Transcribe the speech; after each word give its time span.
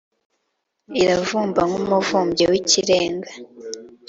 iravumba 1.01 1.61
nku 1.69 1.79
muvumbyi 1.89 2.43
wikirenga 2.51 3.29